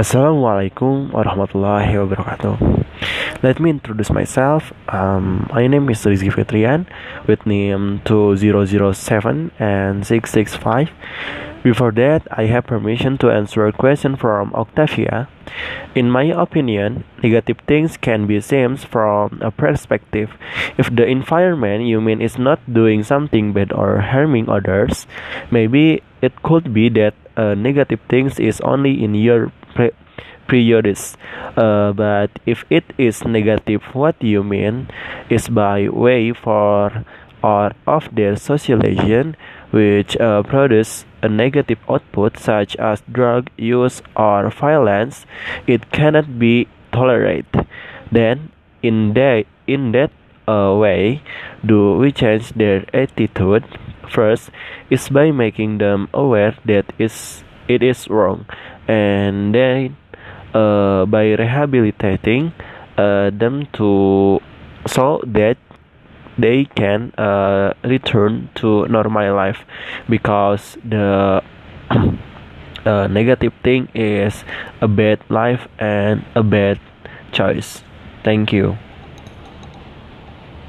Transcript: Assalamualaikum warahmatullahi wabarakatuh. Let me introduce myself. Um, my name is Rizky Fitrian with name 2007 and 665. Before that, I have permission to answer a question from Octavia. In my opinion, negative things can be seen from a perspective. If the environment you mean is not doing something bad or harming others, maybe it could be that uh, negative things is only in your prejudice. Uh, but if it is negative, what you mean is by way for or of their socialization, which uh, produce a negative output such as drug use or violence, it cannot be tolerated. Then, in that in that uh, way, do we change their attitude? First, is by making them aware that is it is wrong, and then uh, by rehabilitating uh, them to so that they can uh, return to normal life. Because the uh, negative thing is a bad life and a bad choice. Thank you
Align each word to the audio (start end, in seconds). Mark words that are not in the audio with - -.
Assalamualaikum 0.00 1.12
warahmatullahi 1.12 1.92
wabarakatuh. 1.92 2.56
Let 3.44 3.60
me 3.60 3.68
introduce 3.68 4.08
myself. 4.08 4.72
Um, 4.88 5.44
my 5.52 5.68
name 5.68 5.92
is 5.92 6.00
Rizky 6.08 6.32
Fitrian 6.32 6.88
with 7.28 7.44
name 7.44 8.00
2007 8.08 8.96
and 9.60 10.00
665. 10.00 10.88
Before 11.60 11.92
that, 12.00 12.24
I 12.32 12.48
have 12.48 12.64
permission 12.64 13.20
to 13.20 13.28
answer 13.28 13.68
a 13.68 13.76
question 13.76 14.16
from 14.16 14.56
Octavia. 14.56 15.28
In 15.92 16.08
my 16.08 16.32
opinion, 16.32 17.04
negative 17.20 17.60
things 17.68 18.00
can 18.00 18.24
be 18.24 18.40
seen 18.40 18.80
from 18.80 19.36
a 19.44 19.52
perspective. 19.52 20.32
If 20.80 20.88
the 20.88 21.04
environment 21.04 21.84
you 21.84 22.00
mean 22.00 22.24
is 22.24 22.40
not 22.40 22.64
doing 22.64 23.04
something 23.04 23.52
bad 23.52 23.68
or 23.76 24.00
harming 24.00 24.48
others, 24.48 25.04
maybe 25.52 26.00
it 26.24 26.40
could 26.40 26.72
be 26.72 26.88
that 26.96 27.12
uh, 27.36 27.52
negative 27.52 28.00
things 28.08 28.40
is 28.40 28.64
only 28.64 29.04
in 29.04 29.12
your 29.12 29.52
prejudice. 30.46 31.16
Uh, 31.56 31.92
but 31.92 32.30
if 32.46 32.64
it 32.70 32.84
is 32.98 33.24
negative, 33.24 33.82
what 33.92 34.20
you 34.22 34.42
mean 34.42 34.88
is 35.28 35.48
by 35.48 35.88
way 35.88 36.32
for 36.32 37.04
or 37.42 37.72
of 37.86 38.08
their 38.14 38.36
socialization, 38.36 39.36
which 39.70 40.16
uh, 40.18 40.42
produce 40.42 41.04
a 41.22 41.28
negative 41.28 41.78
output 41.88 42.36
such 42.36 42.76
as 42.76 43.02
drug 43.10 43.48
use 43.56 44.02
or 44.16 44.50
violence, 44.50 45.24
it 45.66 45.90
cannot 45.90 46.38
be 46.38 46.68
tolerated. 46.92 47.66
Then, 48.12 48.52
in 48.82 49.14
that 49.14 49.46
in 49.66 49.92
that 49.92 50.10
uh, 50.48 50.74
way, 50.76 51.22
do 51.64 51.96
we 51.96 52.12
change 52.12 52.50
their 52.52 52.84
attitude? 52.92 53.64
First, 54.10 54.50
is 54.90 55.08
by 55.08 55.30
making 55.30 55.78
them 55.78 56.08
aware 56.12 56.56
that 56.66 56.92
is 56.98 57.44
it 57.68 57.82
is 57.82 58.08
wrong, 58.10 58.46
and 58.90 59.54
then 59.54 59.96
uh, 60.52 61.06
by 61.06 61.38
rehabilitating 61.38 62.52
uh, 62.98 63.30
them 63.30 63.66
to 63.72 64.40
so 64.86 65.22
that 65.26 65.56
they 66.38 66.64
can 66.64 67.12
uh, 67.14 67.72
return 67.84 68.50
to 68.56 68.86
normal 68.88 69.34
life. 69.34 69.64
Because 70.08 70.76
the 70.82 71.42
uh, 71.90 73.06
negative 73.06 73.52
thing 73.62 73.88
is 73.94 74.42
a 74.80 74.88
bad 74.88 75.22
life 75.28 75.68
and 75.78 76.24
a 76.34 76.42
bad 76.42 76.80
choice. 77.30 77.84
Thank 78.24 78.52
you 78.52 78.89